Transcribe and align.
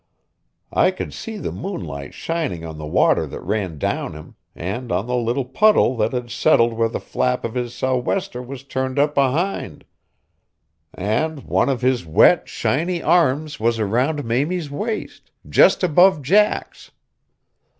I 0.73 0.89
could 0.89 1.13
see 1.13 1.37
the 1.37 1.51
moonlight 1.51 2.15
shining 2.15 2.65
on 2.65 2.79
the 2.79 2.87
water 2.87 3.27
that 3.27 3.39
ran 3.43 3.77
down 3.77 4.13
him, 4.13 4.33
and 4.55 4.91
on 4.91 5.05
the 5.05 5.15
little 5.15 5.45
puddle 5.45 5.95
that 5.97 6.11
had 6.11 6.31
settled 6.31 6.73
where 6.73 6.89
the 6.89 6.99
flap 6.99 7.45
of 7.45 7.53
his 7.53 7.75
sou'wester 7.75 8.41
was 8.41 8.63
turned 8.63 8.97
up 8.97 9.13
behind: 9.13 9.85
and 10.91 11.43
one 11.43 11.69
of 11.69 11.81
his 11.83 12.03
wet, 12.03 12.49
shiny 12.49 13.03
arms 13.03 13.59
was 13.59 13.79
round 13.79 14.25
Mamie's 14.25 14.71
waist, 14.71 15.29
just 15.47 15.83
above 15.83 16.23
Jack's. 16.23 16.89